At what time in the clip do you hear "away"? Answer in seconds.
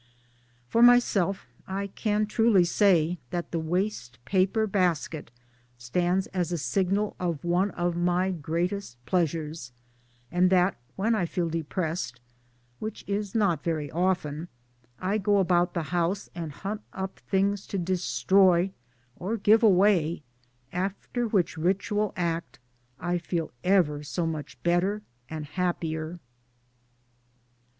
19.61-20.23